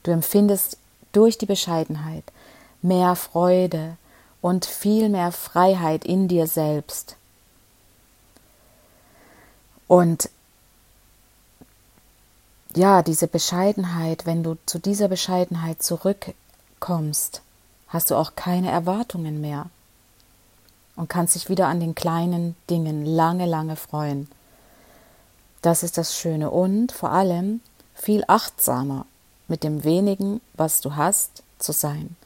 Du 0.03 0.11
empfindest 0.11 0.79
durch 1.13 1.39
die 1.39 1.47
Bescheidenheit 1.47 2.25
mehr 2.83 3.17
Freude 3.17 3.97
und 4.41 4.65
viel 4.65 5.09
mehr 5.09 5.33
Freiheit 5.33 6.05
in 6.05 6.29
dir 6.29 6.47
selbst. 6.47 7.17
Und 9.87 10.31
ja, 12.75 13.03
diese 13.03 13.27
Bescheidenheit, 13.27 14.27
wenn 14.27 14.43
du 14.43 14.57
zu 14.65 14.79
dieser 14.79 15.09
Bescheidenheit 15.09 15.83
zurückkommst, 15.83 17.43
hast 17.89 18.11
du 18.11 18.15
auch 18.15 18.37
keine 18.37 18.71
Erwartungen 18.71 19.41
mehr 19.41 19.67
und 20.95 21.09
kannst 21.09 21.35
dich 21.35 21.49
wieder 21.49 21.67
an 21.67 21.81
den 21.81 21.95
kleinen 21.95 22.55
Dingen 22.69 23.05
lange, 23.05 23.47
lange 23.47 23.75
freuen. 23.75 24.31
Das 25.63 25.83
ist 25.83 25.99
das 25.99 26.17
Schöne 26.17 26.51
und 26.51 26.93
vor 26.93 27.11
allem 27.11 27.61
viel 27.95 28.25
achtsamer 28.29 29.07
mit 29.51 29.65
dem 29.65 29.85
wenigen, 29.85 30.41
was 30.55 30.81
du 30.81 30.97
hast, 30.97 31.43
zu 31.59 31.73
sein. 31.73 32.17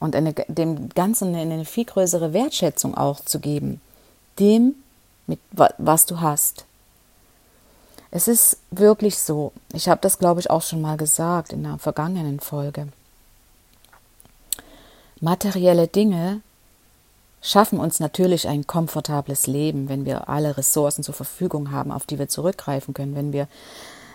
Und 0.00 0.16
eine, 0.16 0.32
dem 0.32 0.88
Ganzen 0.88 1.34
eine 1.34 1.64
viel 1.64 1.84
größere 1.84 2.32
Wertschätzung 2.32 2.96
auch 2.96 3.20
zu 3.20 3.38
geben, 3.38 3.80
dem, 4.38 4.74
mit, 5.26 5.38
was 5.78 6.06
du 6.06 6.20
hast. 6.20 6.64
Es 8.10 8.26
ist 8.28 8.58
wirklich 8.70 9.18
so, 9.18 9.52
ich 9.72 9.88
habe 9.88 10.00
das, 10.00 10.18
glaube 10.18 10.40
ich, 10.40 10.50
auch 10.50 10.62
schon 10.62 10.80
mal 10.80 10.96
gesagt 10.96 11.52
in 11.52 11.64
einer 11.64 11.78
vergangenen 11.78 12.40
Folge. 12.40 12.88
Materielle 15.20 15.88
Dinge 15.88 16.40
schaffen 17.42 17.78
uns 17.78 18.00
natürlich 18.00 18.48
ein 18.48 18.66
komfortables 18.66 19.46
Leben, 19.46 19.88
wenn 19.88 20.04
wir 20.04 20.28
alle 20.28 20.56
Ressourcen 20.56 21.02
zur 21.04 21.14
Verfügung 21.14 21.70
haben, 21.70 21.92
auf 21.92 22.06
die 22.06 22.18
wir 22.18 22.28
zurückgreifen 22.28 22.94
können, 22.94 23.14
wenn 23.14 23.32
wir 23.32 23.48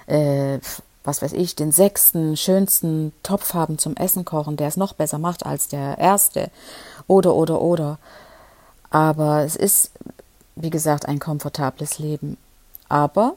äh, 0.07 0.59
was 1.03 1.21
weiß 1.21 1.33
ich, 1.33 1.55
den 1.55 1.71
sechsten, 1.71 2.35
schönsten 2.35 3.13
Topf 3.23 3.53
haben 3.53 3.77
zum 3.77 3.95
Essen 3.95 4.25
kochen, 4.25 4.57
der 4.57 4.67
es 4.67 4.77
noch 4.77 4.93
besser 4.93 5.17
macht 5.17 5.45
als 5.45 5.67
der 5.67 5.97
erste. 5.97 6.51
Oder, 7.07 7.35
oder, 7.35 7.61
oder. 7.61 7.97
Aber 8.89 9.43
es 9.43 9.55
ist, 9.55 9.91
wie 10.55 10.69
gesagt, 10.69 11.05
ein 11.05 11.19
komfortables 11.19 11.99
Leben. 11.99 12.37
Aber 12.89 13.35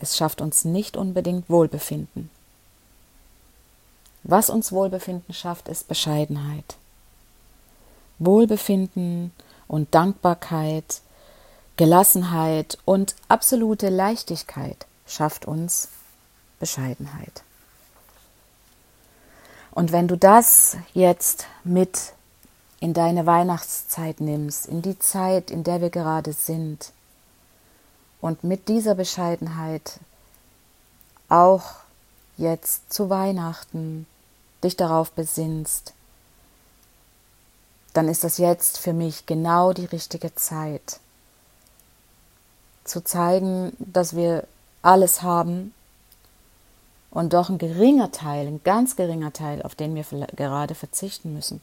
es 0.00 0.16
schafft 0.16 0.40
uns 0.40 0.64
nicht 0.64 0.96
unbedingt 0.96 1.48
Wohlbefinden. 1.48 2.30
Was 4.24 4.50
uns 4.50 4.72
Wohlbefinden 4.72 5.34
schafft, 5.34 5.68
ist 5.68 5.88
Bescheidenheit. 5.88 6.76
Wohlbefinden 8.18 9.32
und 9.68 9.94
Dankbarkeit, 9.94 11.00
Gelassenheit 11.76 12.78
und 12.84 13.14
absolute 13.28 13.88
Leichtigkeit 13.88 14.86
schafft 15.06 15.46
uns 15.46 15.88
Bescheidenheit. 16.58 17.42
Und 19.70 19.92
wenn 19.92 20.08
du 20.08 20.16
das 20.16 20.76
jetzt 20.94 21.46
mit 21.64 22.12
in 22.80 22.94
deine 22.94 23.26
Weihnachtszeit 23.26 24.20
nimmst, 24.20 24.66
in 24.66 24.82
die 24.82 24.98
Zeit, 24.98 25.50
in 25.50 25.64
der 25.64 25.80
wir 25.80 25.90
gerade 25.90 26.32
sind. 26.32 26.92
Und 28.20 28.44
mit 28.44 28.68
dieser 28.68 28.94
Bescheidenheit 28.94 30.00
auch 31.28 31.74
jetzt 32.36 32.92
zu 32.92 33.10
Weihnachten 33.10 34.06
dich 34.62 34.76
darauf 34.76 35.10
besinnst, 35.12 35.92
dann 37.94 38.08
ist 38.08 38.22
das 38.22 38.38
jetzt 38.38 38.78
für 38.78 38.92
mich 38.92 39.26
genau 39.26 39.72
die 39.72 39.86
richtige 39.86 40.34
Zeit, 40.34 41.00
zu 42.84 43.02
zeigen, 43.02 43.72
dass 43.78 44.16
wir 44.16 44.46
alles 44.82 45.22
haben 45.22 45.74
und 47.10 47.32
doch 47.32 47.48
ein 47.48 47.58
geringer 47.58 48.12
Teil, 48.12 48.46
ein 48.46 48.60
ganz 48.64 48.96
geringer 48.96 49.32
Teil, 49.32 49.62
auf 49.62 49.74
den 49.74 49.94
wir 49.94 50.04
gerade 50.36 50.74
verzichten 50.74 51.34
müssen. 51.34 51.60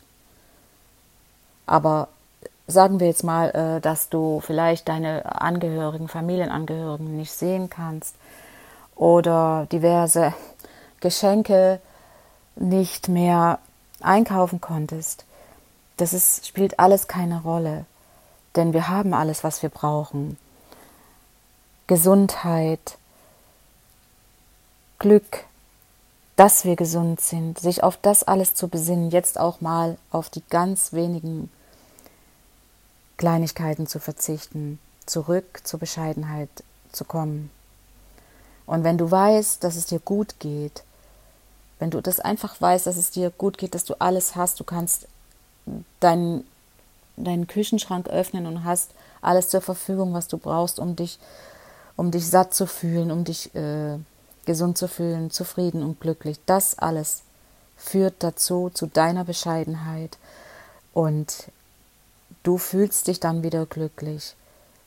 Aber 1.65 2.07
sagen 2.67 2.99
wir 2.99 3.07
jetzt 3.07 3.23
mal, 3.23 3.49
äh, 3.51 3.81
dass 3.81 4.09
du 4.09 4.41
vielleicht 4.41 4.87
deine 4.87 5.41
Angehörigen, 5.41 6.07
Familienangehörigen 6.07 7.17
nicht 7.17 7.31
sehen 7.31 7.69
kannst 7.69 8.15
oder 8.95 9.67
diverse 9.71 10.33
Geschenke 10.99 11.79
nicht 12.55 13.09
mehr 13.09 13.59
einkaufen 13.99 14.61
konntest. 14.61 15.25
Das 15.97 16.13
ist, 16.13 16.47
spielt 16.47 16.79
alles 16.79 17.07
keine 17.07 17.41
Rolle, 17.41 17.85
denn 18.55 18.73
wir 18.73 18.87
haben 18.87 19.13
alles, 19.13 19.43
was 19.43 19.61
wir 19.61 19.69
brauchen. 19.69 20.37
Gesundheit, 21.87 22.97
Glück, 24.99 25.45
dass 26.35 26.65
wir 26.65 26.75
gesund 26.75 27.21
sind, 27.21 27.59
sich 27.59 27.83
auf 27.83 27.97
das 28.01 28.23
alles 28.23 28.53
zu 28.53 28.67
besinnen, 28.67 29.11
jetzt 29.11 29.39
auch 29.39 29.61
mal 29.61 29.97
auf 30.11 30.29
die 30.29 30.43
ganz 30.49 30.93
wenigen 30.93 31.49
Kleinigkeiten 33.17 33.87
zu 33.87 33.99
verzichten, 33.99 34.79
zurück 35.05 35.61
zur 35.63 35.79
Bescheidenheit 35.79 36.49
zu 36.91 37.05
kommen. 37.05 37.51
Und 38.65 38.83
wenn 38.83 38.97
du 38.97 39.09
weißt, 39.09 39.63
dass 39.63 39.75
es 39.75 39.85
dir 39.85 39.99
gut 39.99 40.39
geht, 40.39 40.83
wenn 41.79 41.91
du 41.91 42.01
das 42.01 42.19
einfach 42.19 42.59
weißt, 42.59 42.87
dass 42.87 42.97
es 42.97 43.11
dir 43.11 43.29
gut 43.29 43.57
geht, 43.57 43.75
dass 43.75 43.85
du 43.85 43.95
alles 43.99 44.35
hast, 44.35 44.59
du 44.59 44.63
kannst 44.63 45.07
deinen, 45.99 46.45
deinen 47.17 47.47
Küchenschrank 47.47 48.07
öffnen 48.07 48.45
und 48.45 48.63
hast 48.63 48.91
alles 49.21 49.49
zur 49.49 49.61
Verfügung, 49.61 50.13
was 50.13 50.27
du 50.27 50.37
brauchst, 50.37 50.79
um 50.79 50.95
dich, 50.95 51.19
um 51.95 52.11
dich 52.11 52.27
satt 52.27 52.53
zu 52.53 52.65
fühlen, 52.65 53.11
um 53.11 53.23
dich 53.23 53.53
äh, 53.55 53.97
gesund 54.45 54.77
zu 54.77 54.87
fühlen, 54.87 55.31
zufrieden 55.31 55.83
und 55.83 55.99
glücklich. 55.99 56.39
Das 56.45 56.77
alles 56.77 57.23
führt 57.77 58.15
dazu, 58.19 58.69
zu 58.73 58.87
deiner 58.87 59.25
Bescheidenheit. 59.25 60.17
Und 60.93 61.51
du 62.43 62.57
fühlst 62.57 63.07
dich 63.07 63.19
dann 63.19 63.43
wieder 63.43 63.65
glücklich, 63.65 64.35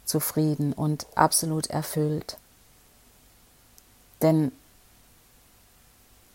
zufrieden 0.05 0.73
und 0.73 1.07
absolut 1.15 1.69
erfüllt. 1.69 2.39
Denn 4.23 4.53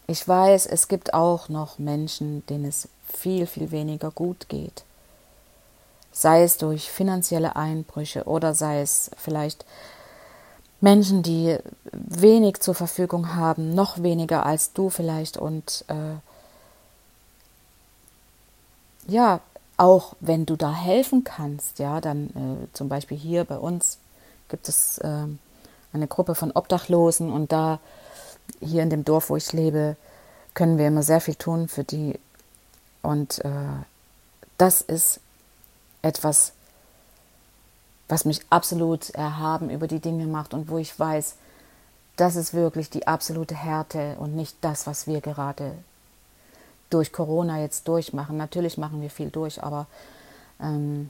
ich 0.08 0.27
weiß, 0.27 0.65
es 0.65 0.88
gibt 0.88 1.13
auch 1.13 1.50
noch 1.50 1.80
Menschen, 1.80 2.46
denen 2.48 2.65
es 2.65 2.88
viel, 3.08 3.48
viel 3.48 3.72
weniger 3.72 4.12
gut 4.12 4.50
geht. 4.50 4.84
Sei 6.12 6.44
es 6.44 6.58
durch 6.58 6.92
finanzielle 6.92 7.56
Einbrüche 7.56 8.25
oder 8.25 8.53
sei 8.53 8.82
es 8.82 9.10
vielleicht 9.18 9.65
Menschen, 10.83 11.24
die 11.24 11.57
wenig 11.93 12.59
zur 12.59 12.75
Verfügung 12.75 13.35
haben, 13.35 13.74
noch 13.74 14.03
weniger 14.03 14.46
als 14.46 14.74
du 14.74 14.89
vielleicht 14.89 15.37
und 15.37 15.85
äh, 15.87 16.17
ja, 19.09 19.39
auch 19.77 20.15
wenn 20.19 20.46
du 20.46 20.57
da 20.57 20.74
helfen 20.74 21.24
kannst, 21.24 21.79
ja, 21.79 22.01
dann 22.01 22.27
äh, 22.31 22.74
zum 22.74 22.89
Beispiel 22.89 23.17
hier 23.17 23.46
bei 23.46 23.57
uns 23.57 23.98
gibt 24.50 24.67
es 24.67 24.98
äh, 24.98 25.25
eine 25.93 26.07
Gruppe 26.07 26.35
von 26.35 26.51
Obdachlosen 26.51 27.31
und 27.31 27.53
da 27.53 27.79
hier 28.59 28.83
in 28.83 28.89
dem 28.89 29.05
Dorf, 29.05 29.29
wo 29.29 29.37
ich 29.37 29.53
lebe, 29.53 29.96
können 30.53 30.77
wir 30.77 30.87
immer 30.87 31.03
sehr 31.03 31.22
viel 31.22 31.35
tun 31.35 31.69
für 31.69 31.85
die 31.85 32.19
und 33.01 33.39
äh, 33.46 33.51
das 34.57 34.81
ist 34.81 35.22
etwas, 36.01 36.51
was 38.14 38.26
mich 38.26 38.42
absolut 38.52 39.10
erhaben 39.10 39.72
über 39.72 39.88
die 39.88 40.00
Dinge 40.00 40.28
macht 40.28 40.54
und 40.54 40.70
wo 40.70 40.78
ich 40.78 41.00
weiß, 41.00 41.34
das 42.16 42.36
ist 42.36 42.54
wirklich 42.54 42.92
die 42.92 43.08
absolute 43.08 43.56
Härte 43.56 44.18
und 44.20 44.36
nicht 44.36 44.56
das, 44.62 44.86
was 44.86 45.08
wir 45.08 45.20
gerade 45.20 45.72
durch 46.92 47.12
Corona 47.12 47.60
jetzt 47.60 47.88
durchmachen. 47.88 48.38
Natürlich 48.38 48.78
machen 48.78 49.02
wir 49.02 49.10
viel 49.10 49.32
durch, 49.32 49.64
aber 49.64 49.88
ähm, 50.62 51.10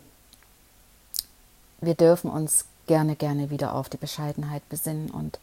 wir 1.81 1.95
dürfen 1.95 2.31
uns 2.31 2.63
gerne, 2.87 3.17
gerne 3.17 3.49
wieder 3.49 3.75
auf 3.75 3.89
die 3.89 3.97
Bescheidenheit 3.97 4.63
besinnen 4.69 5.11
und 5.11 5.39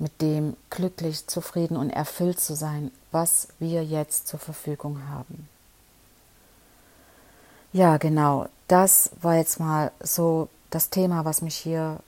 mit 0.00 0.20
dem 0.20 0.56
glücklich, 0.68 1.28
zufrieden 1.28 1.76
und 1.76 1.90
erfüllt 1.90 2.40
zu 2.40 2.56
sein, 2.56 2.90
was 3.12 3.46
wir 3.60 3.84
jetzt 3.84 4.26
zur 4.26 4.40
Verfügung 4.40 5.00
haben. 5.10 5.48
Ja, 7.72 7.98
genau. 7.98 8.48
Das 8.70 9.10
war 9.20 9.34
jetzt 9.34 9.58
mal 9.58 9.90
so 9.98 10.48
das 10.70 10.90
Thema, 10.90 11.24
was 11.24 11.42
mich 11.42 11.56
hier 11.56 11.98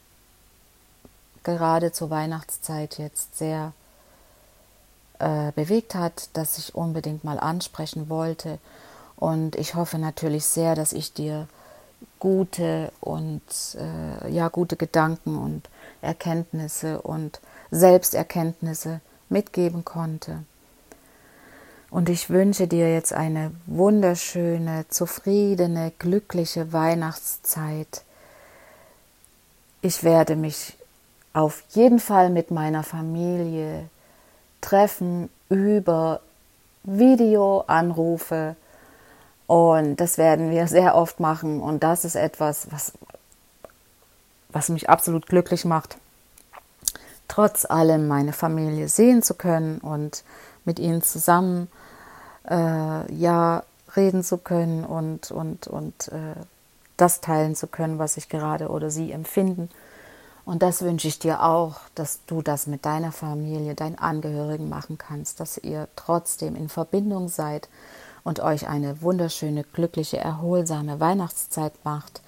gerade 1.42 1.90
zur 1.90 2.08
Weihnachtszeit 2.08 2.98
jetzt 2.98 3.36
sehr 3.36 3.72
äh, 5.18 5.50
bewegt 5.56 5.96
hat, 5.96 6.28
dass 6.34 6.58
ich 6.58 6.76
unbedingt 6.76 7.24
mal 7.24 7.40
ansprechen 7.40 8.08
wollte. 8.08 8.60
Und 9.16 9.56
ich 9.56 9.74
hoffe 9.74 9.98
natürlich 9.98 10.44
sehr, 10.44 10.76
dass 10.76 10.92
ich 10.92 11.12
dir 11.12 11.48
gute 12.20 12.92
und 13.00 13.42
äh, 13.74 14.30
ja 14.30 14.46
gute 14.46 14.76
Gedanken 14.76 15.36
und 15.36 15.68
Erkenntnisse 16.00 17.02
und 17.02 17.40
Selbsterkenntnisse 17.72 19.00
mitgeben 19.28 19.84
konnte. 19.84 20.44
Und 21.92 22.08
ich 22.08 22.30
wünsche 22.30 22.66
dir 22.66 22.90
jetzt 22.90 23.12
eine 23.12 23.52
wunderschöne, 23.66 24.86
zufriedene, 24.88 25.92
glückliche 25.98 26.72
Weihnachtszeit. 26.72 28.02
Ich 29.82 30.02
werde 30.02 30.34
mich 30.34 30.78
auf 31.34 31.62
jeden 31.72 32.00
Fall 32.00 32.30
mit 32.30 32.50
meiner 32.50 32.82
Familie 32.82 33.90
treffen 34.62 35.28
über 35.50 36.22
Videoanrufe. 36.84 38.56
Und 39.46 39.96
das 39.96 40.16
werden 40.16 40.50
wir 40.50 40.68
sehr 40.68 40.94
oft 40.94 41.20
machen. 41.20 41.60
Und 41.60 41.82
das 41.82 42.06
ist 42.06 42.16
etwas, 42.16 42.68
was, 42.72 42.92
was 44.48 44.70
mich 44.70 44.88
absolut 44.88 45.26
glücklich 45.26 45.66
macht, 45.66 45.98
trotz 47.28 47.66
allem 47.66 48.08
meine 48.08 48.32
Familie 48.32 48.88
sehen 48.88 49.22
zu 49.22 49.34
können 49.34 49.76
und 49.76 50.24
mit 50.64 50.78
ihnen 50.78 51.02
zusammen 51.02 51.68
äh, 52.48 53.12
ja 53.14 53.64
reden 53.96 54.22
zu 54.22 54.38
können 54.38 54.84
und, 54.84 55.30
und, 55.30 55.66
und 55.66 56.08
äh, 56.08 56.34
das 56.96 57.20
teilen 57.20 57.54
zu 57.54 57.66
können, 57.66 57.98
was 57.98 58.16
ich 58.16 58.28
gerade 58.28 58.68
oder 58.68 58.90
sie 58.90 59.12
empfinden. 59.12 59.68
Und 60.44 60.62
das 60.62 60.82
wünsche 60.82 61.08
ich 61.08 61.18
dir 61.18 61.42
auch, 61.42 61.76
dass 61.94 62.20
du 62.26 62.42
das 62.42 62.66
mit 62.66 62.84
deiner 62.84 63.12
Familie, 63.12 63.74
deinen 63.74 63.98
Angehörigen 63.98 64.68
machen 64.68 64.98
kannst, 64.98 65.38
dass 65.40 65.58
ihr 65.58 65.88
trotzdem 65.94 66.56
in 66.56 66.68
Verbindung 66.68 67.28
seid 67.28 67.68
und 68.24 68.40
euch 68.40 68.68
eine 68.68 69.02
wunderschöne, 69.02 69.64
glückliche, 69.64 70.18
erholsame 70.18 70.98
Weihnachtszeit 71.00 71.72
macht. 71.84 72.22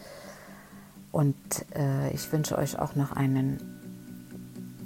Und 1.10 1.36
äh, 1.76 2.10
ich 2.12 2.30
wünsche 2.32 2.56
euch 2.58 2.78
auch 2.78 2.94
noch 2.94 3.12
einen 3.12 3.83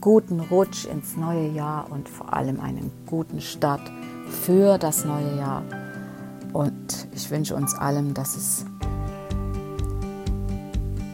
guten 0.00 0.40
Rutsch 0.40 0.86
ins 0.86 1.16
neue 1.16 1.48
Jahr 1.48 1.90
und 1.90 2.08
vor 2.08 2.32
allem 2.32 2.60
einen 2.60 2.90
guten 3.06 3.40
Start 3.40 3.80
für 4.28 4.78
das 4.78 5.04
neue 5.04 5.36
Jahr. 5.36 5.62
Und 6.52 7.08
ich 7.14 7.30
wünsche 7.30 7.54
uns 7.54 7.74
allen, 7.74 8.14
dass 8.14 8.36
es, 8.36 8.64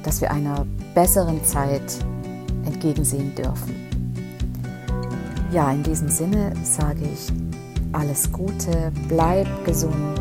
dass 0.03 0.21
wir 0.21 0.31
einer 0.31 0.67
besseren 0.95 1.43
Zeit 1.45 2.05
entgegensehen 2.65 3.35
dürfen. 3.35 3.75
Ja, 5.51 5.71
in 5.71 5.83
diesem 5.83 6.09
Sinne 6.09 6.53
sage 6.63 7.03
ich 7.03 7.33
alles 7.93 8.31
Gute, 8.33 8.93
bleib 9.09 9.47
gesund 9.65 10.21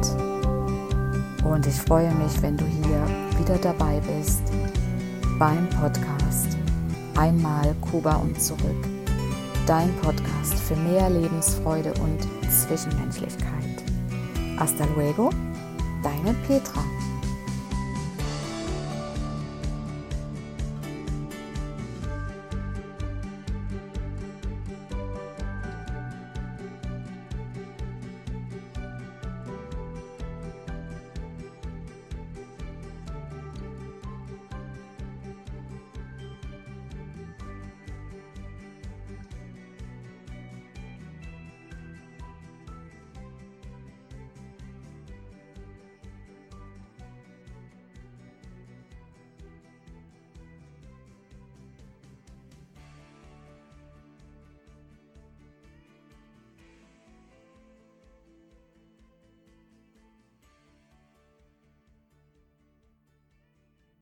und 1.44 1.66
ich 1.66 1.76
freue 1.76 2.14
mich, 2.16 2.42
wenn 2.42 2.56
du 2.56 2.66
hier 2.66 3.04
wieder 3.40 3.58
dabei 3.58 4.00
bist 4.02 4.44
beim 5.40 5.68
Podcast 5.70 6.13
Einmal 7.16 7.76
Kuba 7.82 8.16
und 8.16 8.42
zurück. 8.42 8.88
Dein 9.68 9.94
Podcast 9.98 10.56
für 10.56 10.76
mehr 10.76 11.10
Lebensfreude 11.10 11.94
und 12.02 12.20
Zwischenmenschlichkeit. 12.52 13.84
Hasta 14.58 14.86
luego, 14.96 15.30
deine 16.02 16.34
Petra. 16.48 16.93